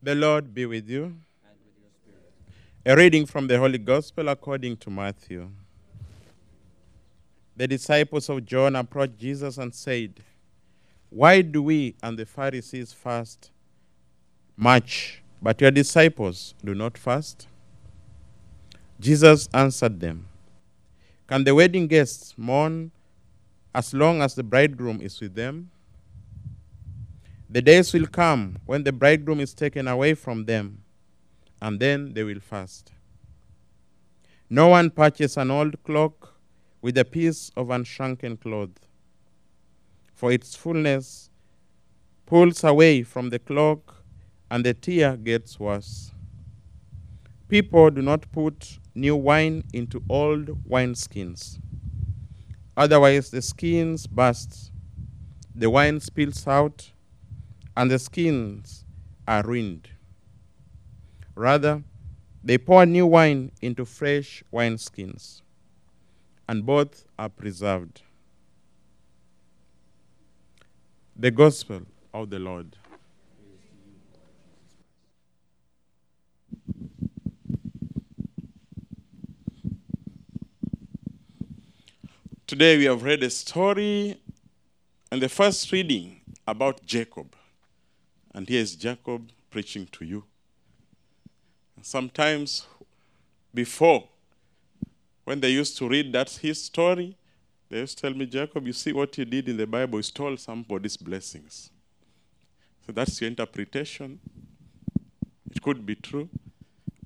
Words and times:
The 0.00 0.14
Lord 0.14 0.54
be 0.54 0.64
with 0.64 0.88
you. 0.88 1.02
With 1.02 2.86
A 2.86 2.96
reading 2.96 3.26
from 3.26 3.48
the 3.48 3.58
Holy 3.58 3.78
Gospel 3.78 4.28
according 4.28 4.76
to 4.76 4.90
Matthew. 4.90 5.50
The 7.56 7.66
disciples 7.66 8.28
of 8.28 8.46
John 8.46 8.76
approached 8.76 9.18
Jesus 9.18 9.58
and 9.58 9.74
said, 9.74 10.20
Why 11.10 11.42
do 11.42 11.64
we 11.64 11.96
and 12.00 12.16
the 12.16 12.26
Pharisees 12.26 12.92
fast 12.92 13.50
much, 14.56 15.20
but 15.42 15.60
your 15.60 15.72
disciples 15.72 16.54
do 16.64 16.76
not 16.76 16.96
fast? 16.96 17.48
Jesus 19.00 19.48
answered 19.52 19.98
them, 19.98 20.28
Can 21.26 21.42
the 21.42 21.56
wedding 21.56 21.88
guests 21.88 22.34
mourn 22.36 22.92
as 23.74 23.92
long 23.92 24.22
as 24.22 24.36
the 24.36 24.44
bridegroom 24.44 25.00
is 25.00 25.20
with 25.20 25.34
them? 25.34 25.72
The 27.50 27.62
days 27.62 27.94
will 27.94 28.06
come 28.06 28.58
when 28.66 28.84
the 28.84 28.92
bridegroom 28.92 29.40
is 29.40 29.54
taken 29.54 29.88
away 29.88 30.12
from 30.12 30.44
them, 30.44 30.82
and 31.62 31.80
then 31.80 32.12
they 32.12 32.22
will 32.22 32.40
fast. 32.40 32.92
No 34.50 34.68
one 34.68 34.90
purchases 34.90 35.38
an 35.38 35.50
old 35.50 35.82
cloak 35.82 36.34
with 36.82 36.98
a 36.98 37.06
piece 37.06 37.50
of 37.56 37.70
unshrunken 37.70 38.36
cloth, 38.36 38.86
for 40.12 40.30
its 40.30 40.54
fullness 40.54 41.30
pulls 42.26 42.64
away 42.64 43.02
from 43.02 43.30
the 43.30 43.38
cloak, 43.38 44.04
and 44.50 44.62
the 44.64 44.74
tear 44.74 45.16
gets 45.16 45.58
worse. 45.58 46.12
People 47.48 47.90
do 47.90 48.02
not 48.02 48.30
put 48.30 48.78
new 48.94 49.16
wine 49.16 49.64
into 49.72 50.02
old 50.10 50.68
wineskins. 50.68 51.58
Otherwise, 52.76 53.30
the 53.30 53.40
skins 53.40 54.06
burst, 54.06 54.70
the 55.54 55.70
wine 55.70 55.98
spills 55.98 56.46
out, 56.46 56.92
and 57.78 57.92
the 57.92 57.98
skins 58.00 58.84
are 59.28 59.44
ruined. 59.44 59.88
Rather, 61.36 61.84
they 62.42 62.58
pour 62.58 62.84
new 62.84 63.06
wine 63.06 63.52
into 63.62 63.84
fresh 63.84 64.42
wineskins, 64.52 65.42
and 66.48 66.66
both 66.66 67.04
are 67.16 67.28
preserved. 67.28 68.02
The 71.16 71.30
Gospel 71.30 71.82
of 72.12 72.30
the 72.30 72.40
Lord. 72.40 72.74
Today 82.48 82.76
we 82.76 82.86
have 82.86 83.04
read 83.04 83.22
a 83.22 83.30
story 83.30 84.20
and 85.12 85.22
the 85.22 85.28
first 85.28 85.70
reading 85.70 86.22
about 86.44 86.84
Jacob. 86.84 87.37
And 88.34 88.48
here 88.48 88.60
is 88.60 88.76
Jacob 88.76 89.30
preaching 89.50 89.86
to 89.92 90.04
you. 90.04 90.24
Sometimes 91.82 92.66
before, 93.54 94.08
when 95.24 95.40
they 95.40 95.50
used 95.50 95.76
to 95.78 95.88
read 95.88 96.12
that 96.12 96.30
his 96.30 96.62
story, 96.64 97.16
they 97.68 97.80
used 97.80 97.98
to 97.98 98.02
tell 98.02 98.14
me, 98.14 98.26
Jacob, 98.26 98.66
you 98.66 98.72
see 98.72 98.92
what 98.92 99.16
you 99.18 99.24
did 99.24 99.48
in 99.48 99.56
the 99.56 99.66
Bible, 99.66 99.98
you 99.98 100.02
stole 100.02 100.36
somebody's 100.36 100.96
blessings. 100.96 101.70
So 102.86 102.92
that's 102.92 103.20
your 103.20 103.28
interpretation. 103.28 104.18
It 105.50 105.62
could 105.62 105.84
be 105.84 105.94
true. 105.94 106.28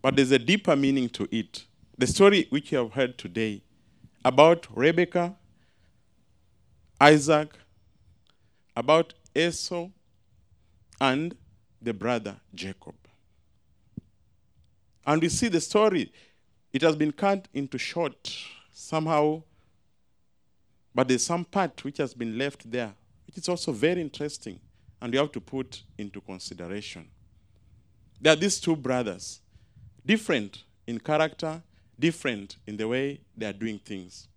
But 0.00 0.16
there's 0.16 0.30
a 0.30 0.38
deeper 0.38 0.76
meaning 0.76 1.08
to 1.10 1.28
it. 1.34 1.64
The 1.98 2.06
story 2.06 2.46
which 2.50 2.72
you 2.72 2.78
have 2.78 2.92
heard 2.92 3.18
today 3.18 3.62
about 4.24 4.66
Rebekah, 4.74 5.34
Isaac, 7.00 7.54
about 8.76 9.14
Esau, 9.34 9.88
and 11.02 11.34
the 11.82 11.92
brother 11.92 12.36
Jacob. 12.54 12.94
And 15.04 15.20
we 15.20 15.28
see 15.28 15.48
the 15.48 15.60
story, 15.60 16.12
it 16.72 16.82
has 16.82 16.94
been 16.94 17.10
cut 17.10 17.48
into 17.52 17.76
short 17.76 18.32
somehow, 18.72 19.42
but 20.94 21.08
there's 21.08 21.24
some 21.24 21.44
part 21.44 21.82
which 21.82 21.98
has 21.98 22.14
been 22.14 22.38
left 22.38 22.70
there, 22.70 22.94
which 23.26 23.36
is 23.36 23.48
also 23.48 23.72
very 23.72 24.00
interesting, 24.00 24.60
and 25.00 25.12
we 25.12 25.18
have 25.18 25.32
to 25.32 25.40
put 25.40 25.82
into 25.98 26.20
consideration. 26.20 27.08
There 28.20 28.32
are 28.32 28.36
these 28.36 28.60
two 28.60 28.76
brothers, 28.76 29.40
different 30.06 30.62
in 30.86 31.00
character, 31.00 31.60
different 31.98 32.58
in 32.64 32.76
the 32.76 32.86
way 32.86 33.20
they 33.36 33.46
are 33.46 33.52
doing 33.52 33.80
things. 33.80 34.28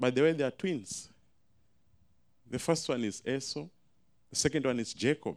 By 0.00 0.10
the 0.10 0.22
way, 0.22 0.32
they 0.32 0.42
are 0.42 0.50
twins. 0.50 1.08
The 2.50 2.58
first 2.58 2.88
one 2.88 3.04
is 3.04 3.22
Esau, 3.24 3.68
the 4.28 4.36
second 4.36 4.64
one 4.66 4.80
is 4.80 4.92
Jacob. 4.92 5.36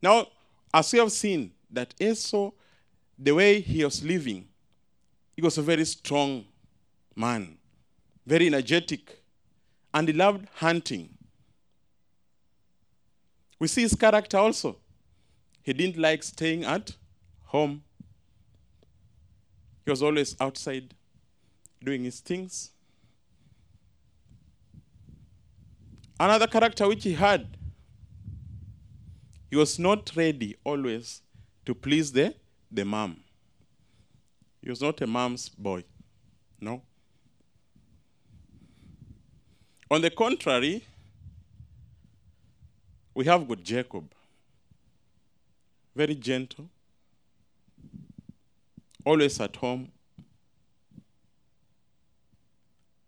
Now, 0.00 0.28
as 0.72 0.92
we 0.92 0.98
have 0.98 1.12
seen, 1.12 1.52
that 1.70 1.94
Esau, 2.00 2.52
the 3.18 3.32
way 3.32 3.60
he 3.60 3.84
was 3.84 4.02
living, 4.02 4.48
he 5.34 5.42
was 5.42 5.58
a 5.58 5.62
very 5.62 5.84
strong 5.84 6.44
man, 7.14 7.58
very 8.26 8.46
energetic, 8.46 9.22
and 9.92 10.08
he 10.08 10.14
loved 10.14 10.46
hunting. 10.54 11.10
We 13.58 13.68
see 13.68 13.82
his 13.82 13.94
character 13.94 14.38
also. 14.38 14.76
He 15.62 15.72
didn't 15.72 15.98
like 15.98 16.22
staying 16.22 16.64
at 16.64 16.96
home. 17.44 17.82
He 19.84 19.90
was 19.90 20.02
always 20.02 20.36
outside 20.40 20.94
doing 21.82 22.04
his 22.04 22.20
things. 22.20 22.70
Another 26.20 26.46
character 26.46 26.88
which 26.88 27.04
he 27.04 27.12
had, 27.12 27.57
he 29.50 29.56
was 29.56 29.78
not 29.78 30.10
ready 30.14 30.56
always 30.64 31.22
to 31.64 31.74
please 31.74 32.12
the, 32.12 32.34
the 32.70 32.84
mom. 32.84 33.18
He 34.62 34.68
was 34.70 34.82
not 34.82 35.00
a 35.00 35.06
mom's 35.06 35.48
boy. 35.48 35.84
No. 36.60 36.82
On 39.90 40.02
the 40.02 40.10
contrary, 40.10 40.84
we 43.14 43.24
have 43.24 43.48
got 43.48 43.62
Jacob. 43.62 44.12
Very 45.96 46.14
gentle, 46.14 46.68
always 49.04 49.40
at 49.40 49.56
home, 49.56 49.90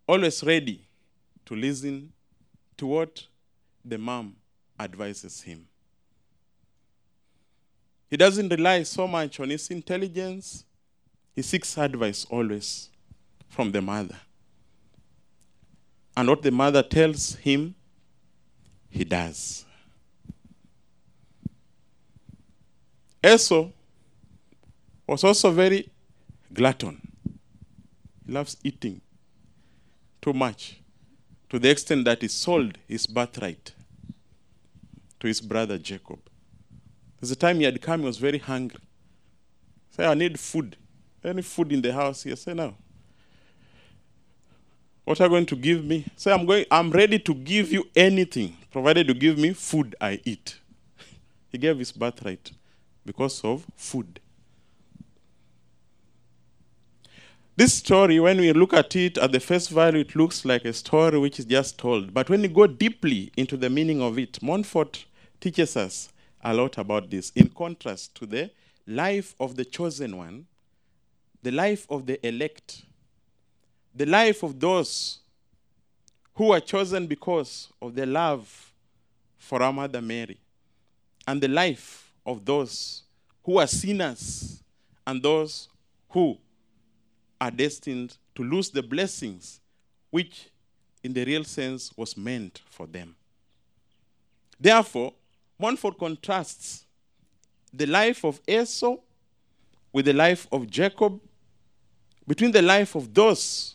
always 0.09 0.43
ready 0.43 0.84
to 1.47 1.55
listen 1.55 2.12
to 2.77 2.87
what 2.87 3.27
the 3.84 3.97
mom 3.97 4.34
advises 4.81 5.43
him. 5.43 5.69
He 8.10 8.16
doesn't 8.16 8.48
rely 8.48 8.82
so 8.82 9.06
much 9.06 9.38
on 9.38 9.50
his 9.50 9.71
intelligence, 9.71 10.65
he 11.34 11.43
seeks 11.43 11.78
advice 11.78 12.26
always 12.28 12.91
from 13.48 13.71
the 13.71 13.81
mother. 13.81 14.16
And 16.16 16.28
what 16.28 16.43
the 16.43 16.50
mother 16.50 16.82
tells 16.82 17.37
him, 17.37 17.75
he 18.88 19.04
does. 19.04 19.65
Esau 23.25 23.69
was 25.06 25.22
also 25.22 25.50
very 25.53 25.88
glutton. 26.53 27.00
He 28.27 28.32
loves 28.32 28.56
eating 28.65 29.00
too 30.21 30.32
much 30.32 30.81
to 31.48 31.59
the 31.59 31.71
extent 31.71 32.04
that 32.06 32.22
he 32.22 32.28
sold 32.28 32.77
his 32.88 33.06
birthright 33.06 33.72
to 35.21 35.27
his 35.28 35.41
brother 35.41 35.78
Jacob. 35.78 36.29
There's 37.20 37.31
a 37.31 37.36
time 37.36 37.58
he 37.58 37.64
had 37.64 37.81
come, 37.82 38.00
he 38.00 38.06
was 38.06 38.19
very 38.19 38.38
hungry. 38.38 38.81
Say, 39.91 40.06
I 40.06 40.14
need 40.14 40.38
food. 40.41 40.76
Any 41.22 41.42
food 41.42 41.72
in 41.72 41.82
the 41.82 41.92
house 41.92 42.22
here? 42.22 42.36
Say, 42.36 42.54
no. 42.54 42.75
What 45.04 45.20
are 45.20 45.25
you 45.25 45.30
going 45.30 45.47
to 45.47 45.56
give 45.56 45.84
me? 45.84 46.06
Say, 46.16 46.32
I'm 46.32 46.47
going, 46.47 46.64
I'm 46.70 46.91
ready 46.91 47.19
to 47.19 47.34
give 47.34 47.72
you 47.72 47.84
anything, 47.94 48.56
provided 48.70 49.09
you 49.09 49.14
give 49.14 49.38
me 49.38 49.53
food 49.53 49.97
I 50.00 50.20
eat. 50.25 50.59
he 51.50 51.59
gave 51.59 51.78
his 51.78 51.92
birthright 51.92 52.53
because 53.04 53.42
of 53.45 53.66
food. 53.77 54.21
This 57.56 57.74
story, 57.74 58.18
when 58.21 58.39
we 58.39 58.53
look 58.54 58.72
at 58.72 58.97
it 58.97 59.18
at 59.18 59.33
the 59.33 59.41
first 59.41 59.68
value, 59.68 60.00
it 60.00 60.16
looks 60.16 60.47
like 60.47 60.65
a 60.65 60.72
story 60.72 61.18
which 61.18 61.39
is 61.39 61.45
just 61.45 61.77
told. 61.77 62.15
But 62.15 62.30
when 62.30 62.42
you 62.42 62.48
go 62.48 62.66
deeply 62.66 63.33
into 63.36 63.59
the 63.59 63.68
meaning 63.68 64.00
of 64.00 64.18
it, 64.18 64.42
Montfort 64.42 65.04
teaches 65.41 65.77
us 65.77 66.09
a 66.42 66.54
lot 66.54 66.78
about 66.78 67.10
this, 67.10 67.31
in 67.34 67.48
contrast 67.48 68.15
to 68.16 68.27
the 68.27 68.51
life 68.87 69.34
of 69.39 69.57
the 69.57 69.65
chosen 69.65 70.16
one, 70.16 70.47
the 71.42 71.51
life 71.51 71.87
of 71.91 72.07
the 72.07 72.25
elect, 72.27 72.83
the 73.95 74.07
life 74.07 74.42
of 74.42 74.59
those 74.59 75.19
who 76.34 76.53
are 76.53 76.60
chosen 76.60 77.07
because 77.07 77.69
of 77.83 77.95
their 77.95 78.07
love 78.07 78.72
for 79.39 79.63
our 79.63 79.72
Mother 79.72 80.01
Mary, 80.01 80.39
and 81.27 81.41
the 81.41 81.48
life 81.48 82.13
of 82.25 82.45
those 82.45 83.03
who 83.43 83.59
are 83.59 83.66
sinners 83.66 84.63
and 85.07 85.22
those 85.22 85.69
who 86.10 86.36
are 87.41 87.51
destined 87.51 88.16
to 88.34 88.43
lose 88.43 88.71
the 88.71 88.83
blessings 88.83 89.60
which, 90.10 90.48
in 91.03 91.13
the 91.13 91.25
real 91.25 91.45
sense, 91.45 91.93
was 91.97 92.16
meant 92.16 92.60
for 92.69 92.86
them. 92.86 93.15
Therefore, 94.59 95.15
Montfort 95.60 95.98
contrasts 95.98 96.86
the 97.72 97.86
life 97.86 98.24
of 98.24 98.41
Esau 98.48 98.97
with 99.92 100.07
the 100.07 100.12
life 100.12 100.47
of 100.51 100.71
Jacob, 100.71 101.21
between 102.27 102.51
the 102.53 102.62
life 102.62 102.95
of 102.95 103.12
those 103.12 103.74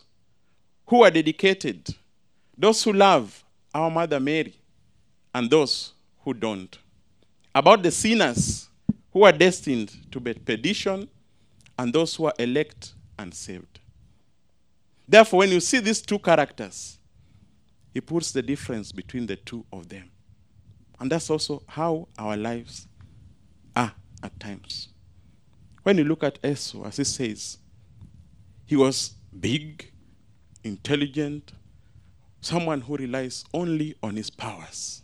who 0.86 1.04
are 1.04 1.10
dedicated, 1.10 1.88
those 2.56 2.82
who 2.82 2.92
love 2.92 3.44
our 3.74 3.90
Mother 3.90 4.18
Mary, 4.18 4.54
and 5.34 5.48
those 5.50 5.92
who 6.24 6.34
don't. 6.34 6.78
About 7.54 7.82
the 7.82 7.90
sinners 7.90 8.68
who 9.12 9.22
are 9.24 9.32
destined 9.32 9.96
to 10.10 10.18
be 10.18 10.34
perdition 10.34 11.08
and 11.78 11.92
those 11.92 12.14
who 12.16 12.26
are 12.26 12.34
elect 12.38 12.94
and 13.18 13.32
saved. 13.32 13.80
Therefore, 15.08 15.40
when 15.40 15.50
you 15.50 15.60
see 15.60 15.78
these 15.78 16.00
two 16.00 16.18
characters, 16.18 16.98
he 17.94 18.00
puts 18.00 18.32
the 18.32 18.42
difference 18.42 18.92
between 18.92 19.26
the 19.26 19.36
two 19.36 19.64
of 19.72 19.88
them. 19.88 20.10
And 20.98 21.10
that's 21.10 21.28
also 21.30 21.62
how 21.66 22.08
our 22.18 22.36
lives 22.36 22.86
are 23.74 23.92
at 24.22 24.38
times. 24.40 24.88
When 25.82 25.98
you 25.98 26.04
look 26.04 26.24
at 26.24 26.38
Esau, 26.44 26.84
as 26.84 26.96
he 26.96 27.04
says, 27.04 27.58
he 28.64 28.76
was 28.76 29.14
big, 29.38 29.92
intelligent, 30.64 31.52
someone 32.40 32.80
who 32.80 32.96
relies 32.96 33.44
only 33.52 33.94
on 34.02 34.16
his 34.16 34.30
powers. 34.30 35.02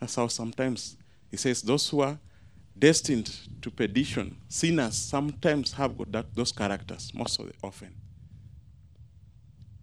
That's 0.00 0.14
how 0.14 0.28
sometimes 0.28 0.96
he 1.30 1.36
says 1.36 1.62
those 1.62 1.88
who 1.88 2.00
are 2.00 2.18
destined 2.78 3.30
to 3.62 3.70
perdition, 3.70 4.36
sinners, 4.48 4.96
sometimes 4.96 5.72
have 5.72 5.96
got 5.98 6.12
that, 6.12 6.34
those 6.34 6.52
characters, 6.52 7.12
most 7.14 7.40
of 7.40 7.46
the 7.46 7.54
often. 7.62 7.94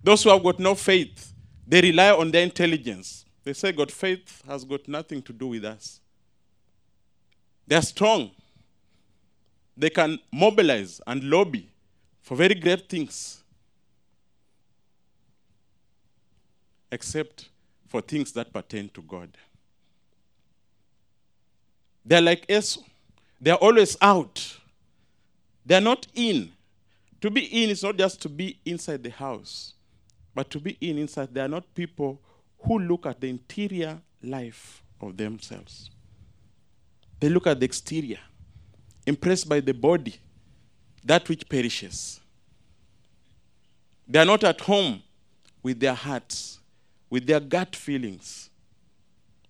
Those 0.03 0.23
who 0.23 0.29
have 0.29 0.43
got 0.43 0.59
no 0.59 0.75
faith, 0.75 1.33
they 1.67 1.81
rely 1.81 2.11
on 2.11 2.31
their 2.31 2.43
intelligence. 2.43 3.25
They 3.43 3.53
say 3.53 3.71
God 3.71 3.91
faith 3.91 4.43
has 4.47 4.63
got 4.63 4.87
nothing 4.87 5.21
to 5.23 5.33
do 5.33 5.47
with 5.47 5.65
us. 5.65 5.99
They 7.67 7.75
are 7.75 7.81
strong. 7.81 8.31
They 9.77 9.89
can 9.89 10.19
mobilize 10.31 11.01
and 11.05 11.23
lobby 11.23 11.69
for 12.21 12.35
very 12.35 12.55
great 12.55 12.87
things. 12.87 13.43
Except 16.91 17.49
for 17.87 18.01
things 18.01 18.31
that 18.33 18.51
pertain 18.51 18.89
to 18.89 19.01
God. 19.01 19.29
They're 22.05 22.21
like 22.21 22.45
Esau. 22.49 22.81
They're 23.41 23.55
always 23.55 23.97
out. 24.01 24.57
They're 25.65 25.81
not 25.81 26.07
in. 26.13 26.51
To 27.21 27.29
be 27.29 27.63
in 27.63 27.69
is 27.69 27.83
not 27.83 27.97
just 27.97 28.21
to 28.21 28.29
be 28.29 28.59
inside 28.65 29.03
the 29.03 29.09
house, 29.09 29.74
but 30.35 30.49
to 30.51 30.59
be 30.59 30.77
in 30.81 30.97
inside. 30.97 31.33
They 31.33 31.41
are 31.41 31.47
not 31.47 31.73
people 31.73 32.21
who 32.59 32.77
look 32.79 33.05
at 33.05 33.21
the 33.21 33.29
interior 33.29 33.97
life 34.21 34.83
of 34.99 35.15
themselves. 35.15 35.89
They 37.19 37.29
look 37.29 37.47
at 37.47 37.59
the 37.59 37.65
exterior, 37.65 38.19
impressed 39.07 39.47
by 39.47 39.61
the 39.61 39.73
body, 39.73 40.15
that 41.03 41.27
which 41.29 41.47
perishes. 41.47 42.19
They 44.07 44.19
are 44.19 44.25
not 44.25 44.43
at 44.43 44.59
home 44.61 45.01
with 45.63 45.79
their 45.79 45.93
hearts, 45.93 46.59
with 47.09 47.25
their 47.25 47.39
gut 47.39 47.75
feelings. 47.75 48.49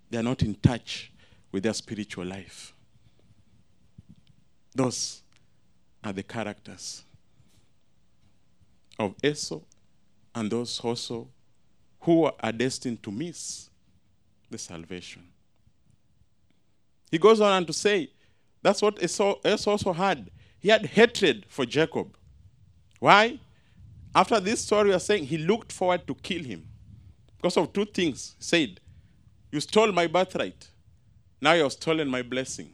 They 0.09 0.19
are 0.19 0.23
not 0.23 0.43
in 0.43 0.55
touch 0.55 1.11
with 1.51 1.63
their 1.63 1.73
spiritual 1.73 2.25
life. 2.25 2.73
Those 4.73 5.23
are 6.03 6.13
the 6.13 6.23
characters 6.23 7.03
of 8.99 9.15
Esau 9.23 9.61
and 10.35 10.51
those 10.51 10.79
also 10.81 11.27
who 12.01 12.25
are 12.25 12.51
destined 12.51 13.01
to 13.01 13.11
miss 13.11 13.69
the 14.51 14.57
salvation. 14.57 15.23
He 17.09 17.17
goes 17.17 17.41
on 17.41 17.65
to 17.65 17.73
say, 17.73 18.09
that's 18.61 18.81
what 18.81 19.01
Esau, 19.01 19.35
also 19.43 19.93
had. 19.93 20.29
He 20.59 20.69
had 20.69 20.85
hatred 20.85 21.45
for 21.47 21.65
Jacob. 21.65 22.15
Why? 22.99 23.39
After 24.13 24.39
this 24.39 24.61
story, 24.61 24.89
we 24.89 24.95
are 24.95 24.99
saying 24.99 25.25
he 25.25 25.37
looked 25.37 25.71
forward 25.71 26.05
to 26.07 26.15
kill 26.15 26.43
him 26.43 26.67
because 27.37 27.57
of 27.57 27.71
two 27.73 27.85
things. 27.85 28.35
He 28.37 28.43
said, 28.43 28.79
You 29.51 29.59
stole 29.59 29.91
my 29.91 30.07
birthright. 30.07 30.67
Now 31.39 31.53
you 31.53 31.63
have 31.63 31.73
stolen 31.73 32.09
my 32.09 32.21
blessing. 32.21 32.73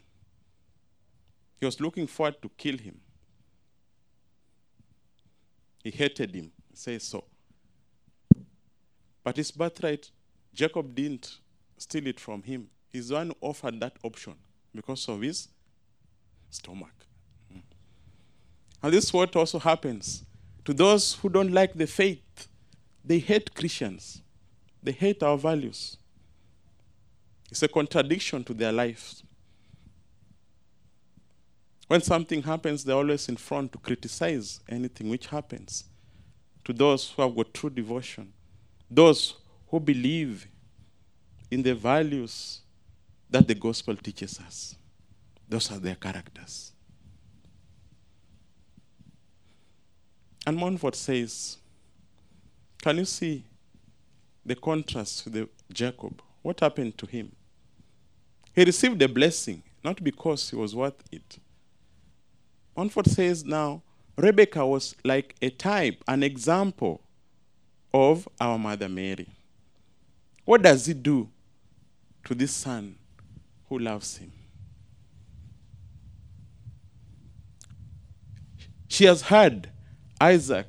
He 1.59 1.65
was 1.65 1.79
looking 1.81 2.07
forward 2.07 2.41
to 2.41 2.49
kill 2.57 2.77
him. 2.77 2.99
He 5.83 5.91
hated 5.91 6.33
him, 6.33 6.51
says 6.73 7.03
so. 7.03 7.25
But 9.23 9.37
his 9.37 9.51
birthright, 9.51 10.09
Jacob 10.53 10.95
didn't 10.95 11.37
steal 11.77 12.07
it 12.07 12.19
from 12.19 12.43
him. 12.43 12.69
He's 12.91 13.09
the 13.09 13.15
one 13.15 13.33
offered 13.41 13.79
that 13.79 13.97
option 14.03 14.35
because 14.73 15.07
of 15.07 15.21
his 15.21 15.47
stomach. 16.49 16.93
Mm. 17.53 17.61
And 18.83 18.93
this 18.93 19.05
is 19.05 19.13
what 19.13 19.35
also 19.35 19.59
happens 19.59 20.25
to 20.65 20.73
those 20.73 21.15
who 21.15 21.29
don't 21.29 21.51
like 21.51 21.73
the 21.73 21.87
faith. 21.87 22.47
They 23.03 23.19
hate 23.19 23.53
Christians, 23.55 24.21
they 24.83 24.91
hate 24.91 25.23
our 25.23 25.37
values. 25.37 25.97
It's 27.49 27.63
a 27.63 27.67
contradiction 27.67 28.43
to 28.45 28.53
their 28.53 28.71
lives. 28.71 29.23
When 31.87 32.01
something 32.01 32.41
happens, 32.41 32.85
they're 32.85 32.95
always 32.95 33.27
in 33.27 33.35
front 33.35 33.73
to 33.73 33.77
criticize 33.77 34.61
anything 34.69 35.09
which 35.09 35.27
happens. 35.27 35.83
To 36.63 36.71
those 36.71 37.09
who 37.11 37.21
have 37.21 37.35
got 37.35 37.53
true 37.53 37.69
devotion, 37.69 38.31
those 38.91 39.35
who 39.69 39.79
believe 39.79 40.45
in 41.49 41.63
the 41.63 41.73
values 41.73 42.59
that 43.29 43.47
the 43.47 43.55
gospel 43.55 43.95
teaches 43.95 44.37
us. 44.41 44.75
Those 45.47 45.71
are 45.71 45.79
their 45.79 45.95
characters. 45.95 46.73
And 50.45 50.57
Montfort 50.57 50.95
says, 50.95 51.57
Can 52.81 52.97
you 52.97 53.05
see 53.05 53.45
the 54.45 54.55
contrast 54.55 55.23
to 55.23 55.29
the 55.29 55.49
Jacob? 55.71 56.21
What 56.41 56.59
happened 56.59 56.97
to 56.97 57.05
him? 57.05 57.31
He 58.53 58.65
received 58.65 59.01
a 59.01 59.07
blessing, 59.07 59.63
not 59.83 60.03
because 60.03 60.49
he 60.49 60.57
was 60.57 60.75
worth 60.75 61.01
it. 61.11 61.37
Montfort 62.75 63.07
says 63.07 63.45
now, 63.45 63.83
Rebecca 64.17 64.65
was 64.65 64.95
like 65.05 65.35
a 65.41 65.49
type, 65.49 66.03
an 66.07 66.23
example 66.23 67.01
of 67.93 68.27
our 68.39 68.57
Mother 68.57 68.89
Mary. 68.89 69.27
What 70.45 70.61
does 70.61 70.85
he 70.85 70.93
do 70.93 71.29
to 72.25 72.35
this 72.35 72.51
son 72.51 72.95
who 73.69 73.79
loves 73.79 74.17
him? 74.17 74.31
She 78.87 79.05
has 79.05 79.21
heard 79.21 79.69
Isaac, 80.19 80.67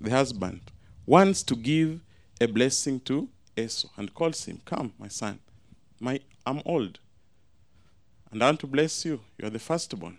the 0.00 0.10
husband, 0.10 0.60
wants 1.06 1.42
to 1.44 1.54
give 1.54 2.00
a 2.40 2.46
blessing 2.46 3.00
to 3.00 3.28
Esau 3.56 3.88
and 3.96 4.12
calls 4.12 4.44
him, 4.44 4.60
Come, 4.64 4.92
my 4.98 5.08
son, 5.08 5.38
my, 6.00 6.20
I'm 6.44 6.62
old, 6.64 6.98
and 8.32 8.42
I 8.42 8.46
want 8.46 8.60
to 8.60 8.66
bless 8.66 9.04
you. 9.04 9.20
You're 9.38 9.50
the 9.50 9.58
firstborn. 9.58 10.18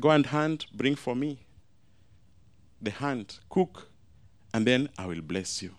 Go 0.00 0.10
and 0.10 0.26
hunt, 0.26 0.66
bring 0.74 0.94
for 0.96 1.14
me 1.14 1.38
the 2.80 2.90
hunt, 2.90 3.38
cook, 3.48 3.88
and 4.52 4.66
then 4.66 4.88
I 4.98 5.06
will 5.06 5.22
bless 5.22 5.62
you. 5.62 5.72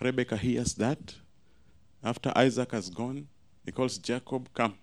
Rebecca 0.00 0.36
hears 0.36 0.74
that. 0.74 1.14
After 2.02 2.32
Isaac 2.36 2.72
has 2.72 2.88
gone, 2.88 3.26
he 3.64 3.72
calls 3.72 3.98
Jacob, 3.98 4.48
Come. 4.54 4.74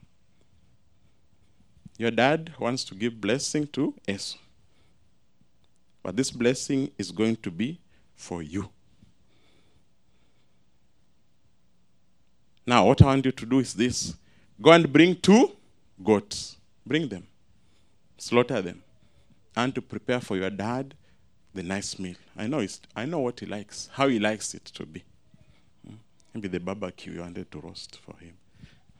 Your 1.97 2.11
dad 2.11 2.51
wants 2.59 2.83
to 2.85 2.95
give 2.95 3.21
blessing 3.21 3.67
to 3.67 3.93
Esau. 4.07 4.37
But 6.03 6.17
this 6.17 6.29
blessing 6.29 6.91
is 6.97 7.11
going 7.11 7.37
to 7.37 7.49
be 7.49 7.79
for 8.15 8.43
you. 8.43 8.69
Now, 12.67 12.85
what 12.87 13.01
I 13.01 13.05
want 13.05 13.25
you 13.25 13.31
to 13.31 13.45
do 13.45 13.59
is 13.59 13.73
this 13.73 14.15
go 14.61 14.71
and 14.71 14.91
bring 14.91 15.15
two 15.15 15.51
goats. 16.03 16.57
Bring 16.85 17.07
them, 17.07 17.25
slaughter 18.17 18.61
them, 18.61 18.83
and 19.55 19.73
to 19.73 19.81
prepare 19.81 20.19
for 20.19 20.37
your 20.37 20.51
dad 20.51 20.93
the 21.55 21.63
nice 21.63 21.97
meal. 21.97 22.15
I 22.37 22.47
know, 22.47 22.59
it's, 22.59 22.81
I 22.95 23.05
know 23.05 23.19
what 23.19 23.39
he 23.39 23.45
likes, 23.45 23.89
how 23.93 24.07
he 24.09 24.19
likes 24.19 24.53
it 24.53 24.65
to 24.65 24.85
be. 24.85 25.03
Hmm? 25.87 25.95
Maybe 26.33 26.49
the 26.49 26.59
barbecue 26.59 27.13
you 27.13 27.21
wanted 27.21 27.49
to 27.51 27.59
roast 27.61 27.97
for 28.05 28.15
him. 28.17 28.33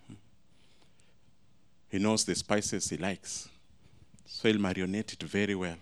Hmm? 0.08 0.14
He 1.90 2.00
knows 2.00 2.24
the 2.24 2.34
spices 2.34 2.90
he 2.90 2.98
likes. 2.98 3.50
So 4.26 4.48
he'll 4.48 4.60
marinate 4.60 5.14
it 5.14 5.24
very 5.24 5.54
well. 5.54 5.76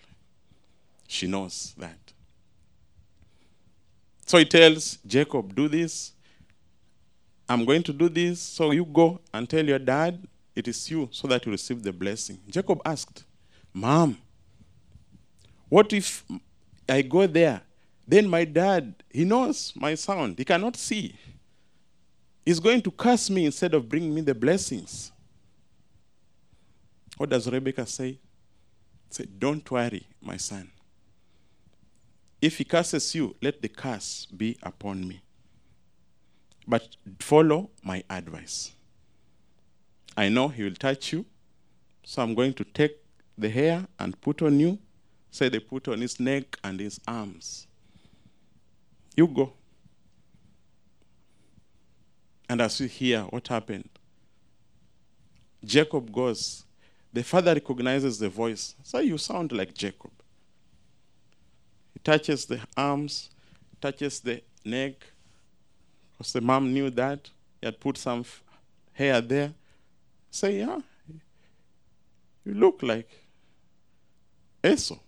She 1.08 1.28
knows 1.28 1.74
that. 1.78 1.98
So 4.26 4.40
he 4.40 4.46
tells 4.46 4.98
Jacob, 5.06 5.54
Do 5.56 5.68
this. 5.68 6.12
I'm 7.48 7.66
going 7.66 7.84
to 7.84 7.94
do 7.94 8.10
this. 8.10 8.42
So 8.42 8.72
you 8.72 8.86
go 8.86 9.20
and 9.34 9.48
tell 9.48 9.64
your 9.64 9.80
dad 9.80 10.28
it 10.56 10.68
is 10.68 10.90
you 10.90 11.10
so 11.12 11.28
that 11.28 11.46
you 11.46 11.52
receive 11.52 11.84
the 11.84 11.94
blessing. 11.94 12.40
Jacob 12.50 12.82
asked, 12.86 13.24
Mom, 13.74 14.18
what 15.70 15.92
if 15.94 16.24
I 16.88 17.02
go 17.02 17.28
there? 17.28 17.62
Then 18.08 18.28
my 18.28 18.44
dad, 18.44 18.96
he 19.10 19.24
knows 19.24 19.74
my 19.76 19.96
sound. 19.96 20.38
He 20.38 20.46
cannot 20.46 20.76
see. 20.76 21.16
He's 22.46 22.60
going 22.60 22.82
to 22.82 22.92
curse 22.92 23.30
me 23.30 23.46
instead 23.46 23.74
of 23.74 23.88
bringing 23.88 24.14
me 24.14 24.22
the 24.22 24.36
blessings. 24.36 25.12
What 27.18 27.30
does 27.30 27.50
Rebecca 27.50 27.86
say? 27.86 28.20
Say, 29.10 29.26
Don't 29.38 29.70
worry, 29.72 30.06
my 30.22 30.38
son. 30.38 30.70
If 32.42 32.58
he 32.58 32.66
curses 32.66 33.16
you, 33.16 33.36
let 33.42 33.62
the 33.62 33.70
curse 33.70 34.26
be 34.26 34.58
upon 34.62 35.08
me. 35.08 35.22
But 36.68 36.98
follow 37.20 37.70
my 37.82 38.04
advice. 38.10 38.72
I 40.18 40.30
know 40.30 40.50
he 40.50 40.64
will 40.64 40.76
touch 40.76 41.14
you, 41.14 41.26
so 42.04 42.22
I'm 42.22 42.36
going 42.36 42.54
to 42.56 42.64
take 42.64 42.98
the 43.38 43.50
hair 43.50 43.88
and 43.98 44.20
put 44.20 44.42
on 44.42 44.60
you. 44.60 44.78
Say 45.34 45.50
they 45.50 45.60
put 45.60 45.88
on 45.88 46.00
his 46.00 46.20
neck 46.20 46.60
and 46.64 46.80
his 46.80 47.00
arms. 47.08 47.66
You 49.16 49.26
go. 49.26 49.52
And 52.48 52.62
as 52.62 52.80
you 52.80 52.88
hear 52.88 53.22
what 53.24 53.48
happened, 53.48 53.90
Jacob 55.66 56.14
goes. 56.14 56.66
The 57.12 57.24
father 57.24 57.56
recognizes 57.56 58.20
the 58.20 58.30
voice. 58.30 58.76
So 58.84 59.00
you 59.00 59.18
sound 59.18 59.52
like 59.52 59.74
Jacob. 59.74 60.12
He 61.94 62.00
touches 62.04 62.46
the 62.46 62.60
arms, 62.78 63.32
touches 63.82 64.20
the 64.20 64.44
neck. 64.64 65.04
Because 66.12 66.32
the 66.32 66.42
mom 66.42 66.72
knew 66.72 66.92
that. 66.92 67.32
He 67.60 67.66
had 67.66 67.80
put 67.80 67.98
some 67.98 68.20
f- 68.20 68.44
hair 68.92 69.20
there. 69.20 69.52
Say, 70.30 70.60
yeah, 70.60 70.80
you 72.46 72.54
look 72.54 72.84
like 72.84 73.10
Esau. 74.64 75.00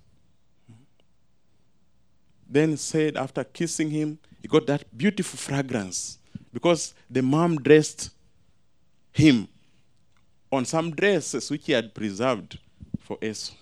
Then 2.48 2.78
said, 2.78 3.18
after 3.18 3.44
kissing 3.44 3.90
him, 3.90 4.20
he 4.42 4.48
got 4.48 4.68
that 4.68 4.96
beautiful 4.96 5.38
fragrance 5.38 6.20
because 6.54 6.94
the 7.10 7.22
mom 7.22 7.58
dressed 7.58 8.12
him 9.12 9.48
on 10.52 10.66
some 10.66 10.92
dresses 10.92 11.50
which 11.50 11.66
he 11.66 11.72
had 11.72 11.94
preserved 11.94 12.60
for 13.00 13.18
Esau. 13.22 13.54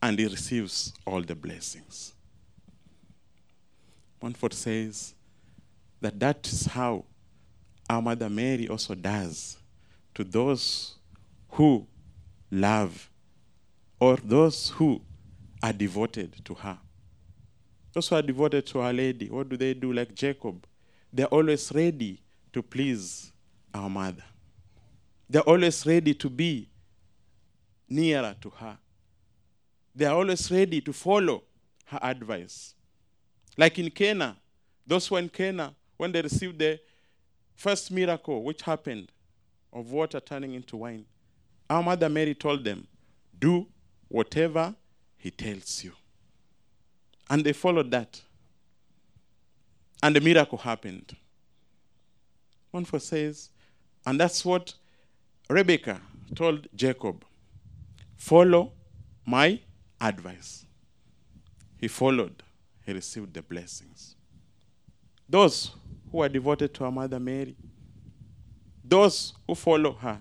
And 0.00 0.18
he 0.18 0.26
receives 0.26 0.92
all 1.04 1.20
the 1.20 1.34
blessings. 1.34 2.14
Montfort 4.22 4.54
says 4.54 5.14
that 6.00 6.18
that 6.20 6.46
is 6.46 6.66
how 6.66 7.04
our 7.90 8.02
Mother 8.02 8.28
Mary 8.28 8.68
also 8.68 8.94
does 8.94 9.58
to 10.14 10.24
those 10.24 10.94
who 11.50 11.86
love 12.50 13.10
or 14.00 14.16
those 14.16 14.70
who 14.70 15.00
are 15.62 15.72
devoted 15.72 16.44
to 16.44 16.54
her. 16.54 16.78
Those 17.92 18.08
who 18.08 18.16
are 18.16 18.22
devoted 18.22 18.66
to 18.66 18.80
Our 18.80 18.92
Lady, 18.92 19.28
what 19.28 19.48
do 19.48 19.56
they 19.56 19.74
do 19.74 19.92
like 19.92 20.14
Jacob? 20.14 20.66
They're 21.12 21.26
always 21.26 21.72
ready 21.72 22.20
to 22.52 22.62
please 22.62 23.32
our 23.74 23.88
mother. 23.88 24.22
They're 25.28 25.42
always 25.42 25.84
ready 25.86 26.14
to 26.14 26.30
be 26.30 26.68
nearer 27.88 28.34
to 28.40 28.50
her. 28.50 28.78
They 29.94 30.04
are 30.06 30.14
always 30.14 30.50
ready 30.50 30.80
to 30.82 30.92
follow 30.92 31.42
her 31.86 31.98
advice. 32.02 32.74
Like 33.56 33.78
in 33.78 33.90
Cana, 33.90 34.36
those 34.86 35.06
who 35.08 35.16
in 35.16 35.28
Cana, 35.28 35.74
when 35.96 36.12
they 36.12 36.22
received 36.22 36.58
the 36.58 36.78
first 37.56 37.90
miracle 37.90 38.42
which 38.44 38.62
happened 38.62 39.10
of 39.72 39.90
water 39.90 40.20
turning 40.20 40.54
into 40.54 40.76
wine, 40.76 41.04
our 41.68 41.82
mother 41.82 42.08
Mary 42.08 42.34
told 42.34 42.64
them, 42.64 42.86
Do 43.38 43.66
whatever 44.08 44.74
he 45.18 45.30
tells 45.30 45.84
you. 45.84 45.92
And 47.28 47.44
they 47.44 47.52
followed 47.52 47.90
that. 47.90 48.20
And 50.02 50.16
the 50.16 50.20
miracle 50.20 50.56
happened. 50.58 51.14
Montfort 52.72 53.02
says, 53.02 53.50
and 54.06 54.18
that's 54.18 54.44
what 54.44 54.74
Rebecca 55.50 56.00
told 56.34 56.68
Jacob 56.74 57.24
follow 58.16 58.72
my 59.26 59.60
advice. 60.00 60.64
He 61.78 61.88
followed, 61.88 62.42
he 62.86 62.92
received 62.92 63.34
the 63.34 63.42
blessings. 63.42 64.16
Those 65.28 65.72
who 66.10 66.22
are 66.22 66.28
devoted 66.28 66.72
to 66.74 66.84
our 66.84 66.92
Mother 66.92 67.20
Mary, 67.20 67.56
those 68.84 69.34
who 69.46 69.54
follow 69.54 69.92
her, 69.92 70.20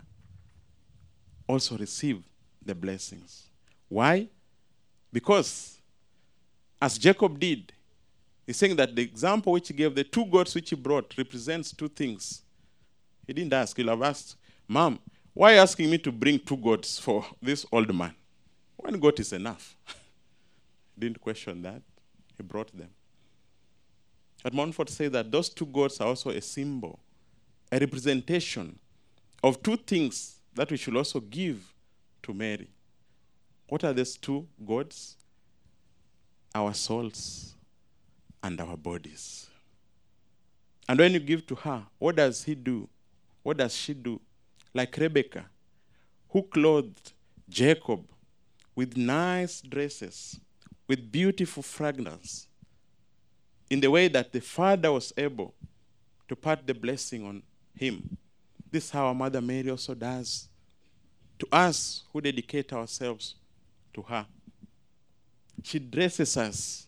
also 1.48 1.78
receive 1.78 2.24
the 2.66 2.76
blessings. 2.76 3.48
Why? 3.88 4.28
Because, 5.12 5.80
as 6.82 6.98
Jacob 6.98 7.40
did, 7.40 7.72
he's 8.46 8.58
saying 8.58 8.76
that 8.76 8.96
the 8.96 9.02
example 9.02 9.54
which 9.54 9.68
he 9.68 9.74
gave, 9.74 9.96
the 9.96 10.04
two 10.04 10.26
goats 10.26 10.54
which 10.56 10.70
he 10.70 10.76
brought, 10.76 11.14
represents 11.18 11.72
two 11.72 11.88
things. 11.88 12.42
He 13.26 13.34
didn't 13.34 13.54
ask, 13.54 13.76
he'll 13.76 13.90
have 13.90 14.02
asked, 14.02 14.36
Mom, 14.68 15.00
why 15.34 15.52
are 15.52 15.56
you 15.56 15.62
asking 15.62 15.90
me 15.90 15.98
to 16.00 16.12
bring 16.12 16.40
two 16.40 16.58
goats 16.58 16.98
for 17.00 17.26
this 17.42 17.66
old 17.72 17.94
man? 17.94 18.14
One 18.76 19.00
goat 19.00 19.20
is 19.20 19.34
enough. 19.34 19.76
he 20.96 21.00
didn't 21.02 21.22
question 21.22 21.62
that. 21.62 21.82
He 22.36 22.44
brought 22.44 22.76
them. 22.78 22.90
But 24.44 24.54
Montfort 24.54 24.90
says 24.90 25.12
that 25.12 25.32
those 25.32 25.50
two 25.50 25.66
goats 25.66 26.00
are 26.00 26.08
also 26.08 26.30
a 26.30 26.42
symbol, 26.42 27.00
a 27.72 27.80
representation 27.80 28.78
of 29.44 29.62
two 29.62 29.78
things 29.78 30.38
that 30.54 30.70
we 30.72 30.78
should 30.78 30.96
also 30.96 31.20
give 31.20 31.74
to 32.24 32.34
Mary. 32.34 32.70
What 33.68 33.84
are 33.84 33.94
these 33.94 34.16
two 34.16 34.48
gods? 34.66 35.18
Our 36.56 36.74
souls 36.74 37.56
and 38.42 38.60
our 38.62 38.78
bodies. 38.78 39.48
And 40.88 41.00
when 41.00 41.14
you 41.14 41.20
give 41.20 41.46
to 41.48 41.56
her, 41.56 41.84
what 42.00 42.16
does 42.16 42.44
he 42.44 42.56
do? 42.56 42.88
What 43.44 43.58
does 43.58 43.76
she 43.76 43.94
do? 43.94 44.22
Like 44.74 44.96
Rebecca, 44.98 45.46
who 46.30 46.44
clothed 46.44 47.12
Jacob 47.50 48.06
with 48.76 48.96
nice 48.96 49.62
dresses, 49.62 50.40
with 50.88 51.12
beautiful 51.12 51.64
fragrance, 51.64 52.48
in 53.70 53.82
the 53.82 53.92
way 53.92 54.08
that 54.08 54.32
the 54.32 54.40
father 54.40 54.92
was 54.92 55.12
able 55.18 55.54
to 56.30 56.36
part 56.36 56.66
the 56.66 56.74
blessing 56.74 57.26
on 57.26 57.44
him. 57.76 58.18
This 58.72 58.86
is 58.86 58.92
how 58.92 59.08
our 59.08 59.16
Mother 59.16 59.42
Mary 59.42 59.70
also 59.70 59.94
does 59.94 60.48
to 61.40 61.48
us 61.52 62.04
who 62.12 62.22
dedicate 62.22 62.72
ourselves 62.74 63.36
to 63.98 64.04
her. 64.04 64.26
She 65.64 65.80
dresses 65.80 66.38
us, 66.38 66.88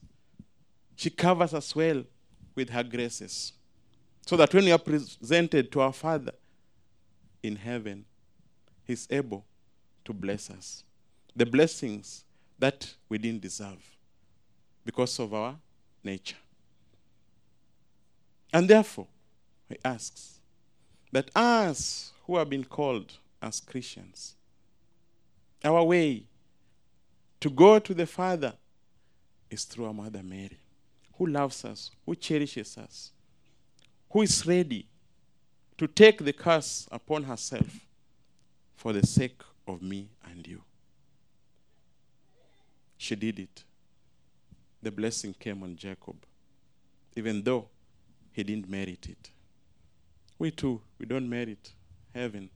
she 0.95 1.09
covers 1.09 1.53
us 1.55 1.75
well 1.75 2.03
with 2.55 2.69
her 2.69 2.83
graces, 2.83 3.51
so 4.25 4.37
that 4.37 4.53
when 4.53 4.65
we 4.65 4.71
are 4.71 4.77
presented 4.77 5.71
to 5.71 5.81
our 5.81 5.91
Father 5.91 6.33
in 7.41 7.55
heaven, 7.55 8.05
He's 8.85 9.07
able 9.09 9.43
to 10.05 10.13
bless 10.13 10.49
us. 10.51 10.83
The 11.35 11.45
blessings 11.45 12.23
that 12.59 12.93
we 13.07 13.17
didn't 13.17 13.41
deserve 13.41 13.97
because 14.85 15.19
of 15.19 15.33
our 15.33 15.55
nature. 16.03 16.37
And 18.51 18.67
therefore, 18.67 19.07
he 19.67 19.77
asks 19.85 20.39
that 21.11 21.29
us 21.35 22.11
who 22.25 22.37
have 22.37 22.49
been 22.49 22.63
called 22.63 23.13
as 23.41 23.59
Christians, 23.59 24.35
our 25.63 25.83
way 25.83 26.28
to 27.39 27.49
go 27.49 27.79
to 27.79 27.93
the 27.93 28.05
Father 28.05 28.53
is 29.49 29.63
through 29.63 29.85
our 29.85 29.93
Mother 29.93 30.21
Mary, 30.23 30.59
who 31.17 31.27
loves 31.27 31.63
us, 31.65 31.91
who 32.05 32.15
cherishes 32.15 32.77
us, 32.77 33.11
who 34.11 34.21
is 34.21 34.45
ready 34.45 34.87
to 35.77 35.87
take 35.87 36.23
the 36.23 36.33
curse 36.33 36.87
upon 36.91 37.23
herself 37.23 37.85
for 38.75 38.93
the 38.93 39.05
sake 39.05 39.41
of 39.67 39.81
me 39.81 40.09
and 40.29 40.45
you. 40.45 40.61
She 42.97 43.15
did 43.15 43.39
it. 43.39 43.63
The 44.81 44.91
blessing 44.91 45.33
came 45.33 45.63
on 45.63 45.75
Jacob, 45.75 46.15
even 47.15 47.43
though 47.43 47.69
he 48.31 48.43
didn't 48.43 48.69
merit 48.69 49.07
it. 49.09 49.31
We 50.37 50.51
too, 50.51 50.81
we 50.97 51.05
don't 51.05 51.29
merit 51.29 51.73
heaven. 52.13 52.49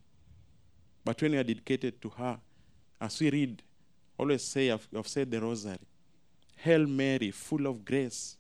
But 1.04 1.22
when 1.22 1.32
we 1.32 1.38
are 1.38 1.44
dedicated 1.44 2.02
to 2.02 2.10
her, 2.10 2.40
as 3.00 3.20
we 3.20 3.30
read, 3.30 3.62
always 4.18 4.44
say, 4.44 4.72
I've, 4.72 4.88
I've 4.96 5.08
said 5.08 5.32
the 5.32 5.42
rosary, 5.42 5.80
Hail 6.56 6.86
Mary, 6.86 7.32
full 7.32 7.68
of 7.68 7.84
grace. 7.84 8.38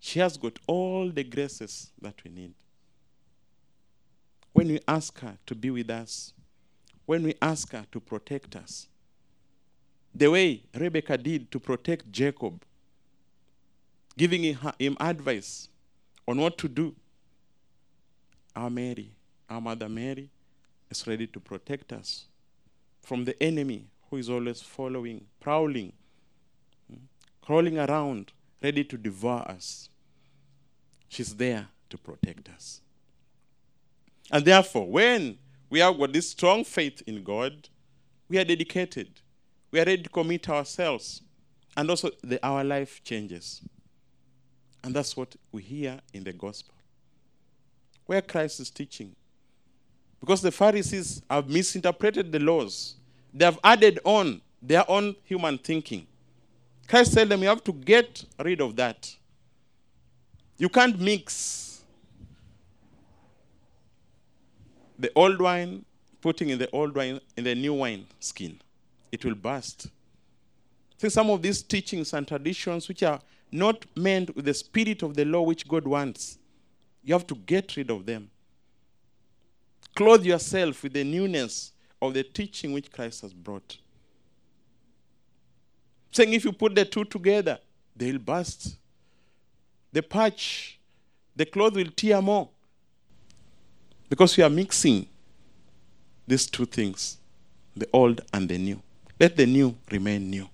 She 0.00 0.20
has 0.20 0.36
got 0.36 0.58
all 0.66 1.10
the 1.10 1.24
graces 1.24 1.90
that 2.00 2.14
we 2.24 2.30
need. 2.30 2.54
When 4.52 4.68
we 4.68 4.80
ask 4.86 5.18
her 5.20 5.36
to 5.46 5.54
be 5.54 5.70
with 5.70 5.90
us, 5.90 6.32
when 7.04 7.22
we 7.22 7.34
ask 7.40 7.72
her 7.72 7.86
to 7.92 8.00
protect 8.00 8.56
us, 8.56 8.88
the 10.14 10.30
way 10.30 10.62
Rebecca 10.74 11.16
did 11.18 11.50
to 11.50 11.60
protect 11.60 12.10
Jacob, 12.10 12.62
giving 14.16 14.56
him 14.78 14.96
advice 14.98 15.68
on 16.26 16.38
what 16.38 16.56
to 16.58 16.68
do, 16.68 16.94
our 18.54 18.70
Mary, 18.70 19.10
our 19.48 19.60
Mother 19.60 19.88
Mary, 19.88 20.30
is 20.90 21.06
ready 21.06 21.26
to 21.26 21.38
protect 21.38 21.92
us 21.92 22.24
from 23.02 23.24
the 23.24 23.40
enemy 23.42 23.86
who 24.10 24.16
is 24.16 24.30
always 24.30 24.60
following, 24.62 25.24
prowling, 25.40 25.92
hmm, 26.88 27.04
crawling 27.42 27.78
around, 27.78 28.32
ready 28.62 28.84
to 28.84 28.96
devour 28.96 29.42
us. 29.48 29.88
She's 31.08 31.34
there 31.34 31.68
to 31.90 31.98
protect 31.98 32.48
us. 32.48 32.80
And 34.30 34.44
therefore, 34.44 34.86
when 34.86 35.38
we 35.70 35.80
have 35.80 35.98
got 35.98 36.12
this 36.12 36.30
strong 36.30 36.64
faith 36.64 37.02
in 37.06 37.22
God, 37.22 37.68
we 38.28 38.38
are 38.38 38.44
dedicated. 38.44 39.20
We 39.70 39.80
are 39.80 39.84
ready 39.84 40.02
to 40.02 40.08
commit 40.08 40.48
ourselves. 40.48 41.22
And 41.76 41.90
also, 41.90 42.10
the, 42.22 42.44
our 42.44 42.64
life 42.64 43.02
changes. 43.04 43.60
And 44.82 44.94
that's 44.94 45.16
what 45.16 45.34
we 45.52 45.62
hear 45.62 46.00
in 46.12 46.24
the 46.24 46.32
gospel. 46.32 46.74
Where 48.06 48.22
Christ 48.22 48.60
is 48.60 48.70
teaching. 48.70 49.14
Because 50.20 50.42
the 50.42 50.52
Pharisees 50.52 51.22
have 51.28 51.48
misinterpreted 51.48 52.32
the 52.32 52.38
laws, 52.38 52.96
they 53.36 53.44
have 53.44 53.58
added 53.62 54.00
on 54.02 54.40
their 54.62 54.90
own 54.90 55.14
human 55.24 55.58
thinking. 55.58 56.06
Christ 56.88 57.14
told 57.14 57.28
them, 57.28 57.42
You 57.42 57.50
have 57.50 57.62
to 57.64 57.72
get 57.72 58.24
rid 58.42 58.62
of 58.62 58.74
that. 58.76 59.14
You 60.56 60.70
can't 60.70 60.98
mix 60.98 61.84
the 64.98 65.10
old 65.14 65.38
wine, 65.38 65.84
putting 66.22 66.48
in 66.48 66.58
the 66.58 66.70
old 66.70 66.96
wine 66.96 67.20
in 67.36 67.44
the 67.44 67.54
new 67.54 67.74
wine 67.74 68.06
skin. 68.20 68.58
It 69.12 69.22
will 69.22 69.34
burst. 69.34 69.88
See, 70.96 71.10
some 71.10 71.28
of 71.28 71.42
these 71.42 71.62
teachings 71.62 72.14
and 72.14 72.26
traditions 72.26 72.88
which 72.88 73.02
are 73.02 73.20
not 73.52 73.84
meant 73.94 74.34
with 74.34 74.46
the 74.46 74.54
spirit 74.54 75.02
of 75.02 75.14
the 75.14 75.26
law 75.26 75.42
which 75.42 75.68
God 75.68 75.86
wants, 75.86 76.38
you 77.04 77.12
have 77.12 77.26
to 77.26 77.34
get 77.34 77.76
rid 77.76 77.90
of 77.90 78.06
them. 78.06 78.30
Clothe 79.94 80.24
yourself 80.24 80.82
with 80.82 80.94
the 80.94 81.04
newness 81.04 81.72
of 82.00 82.14
the 82.14 82.22
teaching 82.22 82.72
which 82.72 82.90
Christ 82.90 83.22
has 83.22 83.32
brought. 83.32 83.78
Saying 86.12 86.32
if 86.32 86.44
you 86.44 86.52
put 86.52 86.74
the 86.74 86.84
two 86.84 87.04
together, 87.04 87.58
they'll 87.94 88.18
burst. 88.18 88.76
The 89.92 90.02
patch, 90.02 90.78
the 91.34 91.46
cloth 91.46 91.74
will 91.74 91.90
tear 91.94 92.20
more. 92.20 92.48
Because 94.08 94.36
we 94.36 94.42
are 94.42 94.50
mixing 94.50 95.06
these 96.26 96.46
two 96.46 96.66
things, 96.66 97.18
the 97.76 97.88
old 97.92 98.20
and 98.32 98.48
the 98.48 98.58
new. 98.58 98.80
Let 99.18 99.36
the 99.36 99.46
new 99.46 99.74
remain 99.90 100.30
new. 100.30 100.48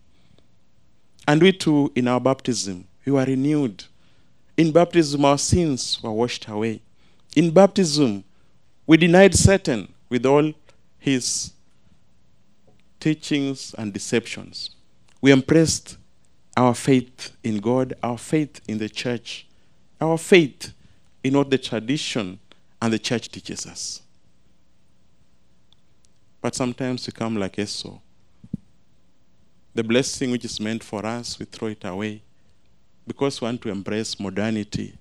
And 1.27 1.41
we 1.43 1.53
too, 1.53 1.93
in 1.95 2.09
our 2.09 2.21
baptism, 2.21 2.87
we 3.05 3.13
were 3.13 3.25
renewed. 3.25 3.85
In 4.57 4.73
baptism, 4.73 5.25
our 5.25 5.39
sins 5.39 6.03
were 6.03 6.13
washed 6.13 6.47
away. 6.49 6.81
In 7.37 7.51
baptism, 7.51 8.25
we 8.87 8.97
denied 8.97 9.35
Satan 9.35 9.93
with 10.09 10.27
all 10.27 10.53
his 11.03 11.53
teachings 13.01 13.75
and 13.77 13.93
deceptions. 13.93 14.71
We 15.21 15.33
embraced 15.33 15.99
our 16.57 16.75
faith 16.75 17.37
in 17.43 17.59
God, 17.59 17.95
our 18.05 18.17
faith 18.17 18.61
in 18.69 18.79
the 18.79 18.89
church, 18.89 19.49
our 20.01 20.17
faith 20.17 20.73
in 21.25 21.37
what 21.37 21.51
the 21.51 21.59
tradition 21.59 22.39
and 22.81 22.93
the 22.93 23.01
church 23.01 23.31
teaches 23.31 23.67
us. 23.67 24.01
But 26.41 26.55
sometimes 26.55 27.05
we 27.05 27.13
come 27.13 27.37
like 27.37 27.59
Esau. 27.59 27.99
The 29.75 29.83
blessing 29.83 30.31
which 30.31 30.45
is 30.45 30.61
meant 30.61 30.85
for 30.85 31.05
us, 31.05 31.37
we 31.37 31.47
throw 31.47 31.69
it 31.69 31.85
away 31.85 32.23
because 33.09 33.41
we 33.41 33.47
want 33.47 33.61
to 33.63 33.71
embrace 33.71 34.21
modernity, 34.21 34.97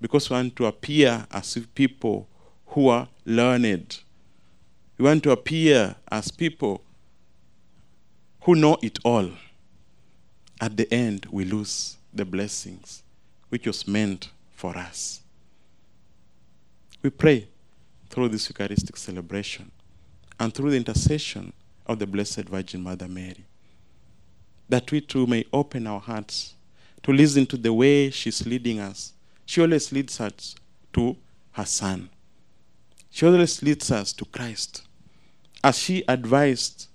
because 0.00 0.30
we 0.30 0.34
want 0.34 0.56
to 0.56 0.64
appear 0.64 1.26
as 1.30 1.58
people 1.74 2.26
who 2.68 2.88
are 2.88 3.08
learned. 3.26 3.98
We 5.02 5.08
want 5.08 5.24
to 5.24 5.32
appear 5.32 5.96
as 6.12 6.30
people 6.30 6.80
who 8.42 8.54
know 8.54 8.78
it 8.82 9.00
all. 9.02 9.32
At 10.60 10.76
the 10.76 10.94
end, 10.94 11.26
we 11.28 11.44
lose 11.44 11.96
the 12.14 12.24
blessings 12.24 13.02
which 13.48 13.66
was 13.66 13.88
meant 13.88 14.30
for 14.52 14.78
us. 14.78 15.22
We 17.02 17.10
pray 17.10 17.48
through 18.10 18.28
this 18.28 18.48
Eucharistic 18.48 18.96
celebration 18.96 19.72
and 20.38 20.54
through 20.54 20.70
the 20.70 20.76
intercession 20.76 21.52
of 21.84 21.98
the 21.98 22.06
Blessed 22.06 22.44
Virgin 22.44 22.84
Mother 22.84 23.08
Mary 23.08 23.44
that 24.68 24.92
we 24.92 25.00
too 25.00 25.26
may 25.26 25.44
open 25.52 25.88
our 25.88 25.98
hearts 25.98 26.54
to 27.02 27.12
listen 27.12 27.44
to 27.46 27.56
the 27.56 27.72
way 27.72 28.10
she's 28.10 28.46
leading 28.46 28.78
us. 28.78 29.14
She 29.46 29.62
always 29.62 29.90
leads 29.90 30.20
us 30.20 30.54
to 30.92 31.16
her 31.50 31.66
Son. 31.66 32.08
She 33.10 33.26
always 33.26 33.60
leads 33.64 33.90
us 33.90 34.12
to 34.12 34.24
Christ. 34.26 34.84
As 35.64 35.78
she 35.78 36.04
advised 36.08 36.88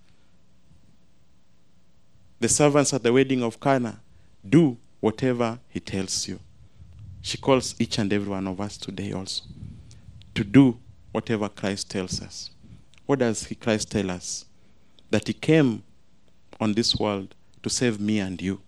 the 2.40 2.50
servants 2.50 2.94
at 2.94 3.04
the 3.04 3.14
wedding 3.14 3.44
of 3.44 3.60
Cana, 3.60 4.00
do 4.48 4.78
whatever 5.00 5.60
he 5.70 5.80
tells 5.80 6.28
you. 6.28 6.40
She 7.22 7.38
calls 7.38 7.76
each 7.80 7.98
and 7.98 8.12
every 8.12 8.30
one 8.30 8.48
of 8.48 8.60
us 8.62 8.78
today 8.78 9.12
also 9.12 9.44
to 10.36 10.44
do 10.44 10.78
whatever 11.12 11.50
Christ 11.50 11.90
tells 11.90 12.22
us. 12.22 12.52
What 13.06 13.20
does 13.20 13.46
he, 13.46 13.56
Christ 13.56 13.92
tell 13.92 14.12
us? 14.12 14.46
That 15.10 15.28
he 15.28 15.34
came 15.34 15.82
on 16.60 16.74
this 16.74 16.96
world 16.96 17.34
to 17.64 17.70
save 17.70 18.00
me 18.00 18.20
and 18.20 18.40
you. 18.42 18.62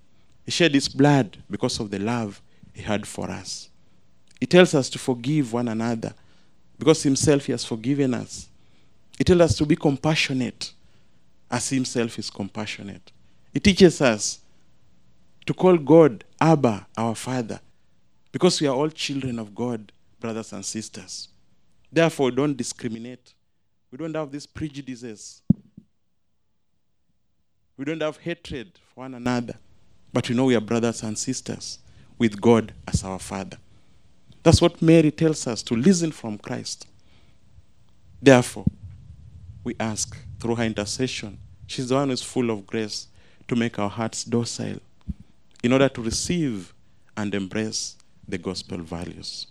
He 0.45 0.51
shed 0.51 0.73
his 0.73 0.89
blood 0.89 1.37
because 1.49 1.79
of 1.79 1.91
the 1.91 1.99
love 1.99 2.41
he 2.73 2.81
had 2.81 3.05
for 3.05 3.29
us. 3.29 3.69
He 4.39 4.45
tells 4.45 4.73
us 4.73 4.89
to 4.89 4.99
forgive 4.99 5.53
one 5.53 5.67
another 5.67 6.13
because 6.79 7.03
himself 7.03 7.45
he 7.45 7.51
has 7.51 7.65
forgiven 7.65 8.13
us. 8.13 8.47
He 9.19 9.25
tells 9.25 9.41
us 9.41 9.57
to 9.57 9.65
be 9.65 9.75
compassionate 9.75 10.71
as 11.51 11.69
himself 11.69 12.17
is 12.17 12.29
compassionate. 12.29 13.11
He 13.53 13.59
teaches 13.59 14.01
us 14.01 14.39
to 15.45 15.53
call 15.53 15.77
God 15.77 16.23
Abba, 16.39 16.87
our 16.97 17.13
Father, 17.15 17.59
because 18.31 18.61
we 18.61 18.67
are 18.67 18.75
all 18.75 18.89
children 18.89 19.37
of 19.37 19.53
God, 19.53 19.91
brothers 20.21 20.53
and 20.53 20.65
sisters. 20.65 21.27
Therefore, 21.91 22.31
don't 22.31 22.55
discriminate. 22.55 23.33
We 23.91 23.97
don't 23.97 24.15
have 24.15 24.31
these 24.31 24.45
prejudices. 24.45 25.41
We 27.75 27.85
don't 27.85 28.01
have 28.01 28.17
hatred 28.17 28.79
for 28.93 29.01
one 29.01 29.15
another. 29.15 29.55
But 30.13 30.29
we 30.29 30.35
know 30.35 30.45
we 30.45 30.55
are 30.55 30.61
brothers 30.61 31.03
and 31.03 31.17
sisters 31.17 31.79
with 32.17 32.39
God 32.39 32.73
as 32.87 33.03
our 33.03 33.19
Father. 33.19 33.57
That's 34.43 34.61
what 34.61 34.81
Mary 34.81 35.11
tells 35.11 35.45
us 35.47 35.61
to 35.63 35.75
listen 35.75 36.11
from 36.11 36.37
Christ. 36.37 36.87
Therefore, 38.21 38.65
we 39.63 39.75
ask 39.79 40.17
through 40.39 40.55
her 40.55 40.63
intercession, 40.63 41.37
she's 41.67 41.89
the 41.89 41.95
one 41.95 42.09
who's 42.09 42.23
full 42.23 42.49
of 42.49 42.65
grace 42.65 43.07
to 43.47 43.55
make 43.55 43.79
our 43.79 43.89
hearts 43.89 44.23
docile 44.23 44.79
in 45.63 45.73
order 45.73 45.89
to 45.89 46.01
receive 46.01 46.73
and 47.17 47.33
embrace 47.35 47.95
the 48.27 48.37
gospel 48.37 48.77
values. 48.77 49.47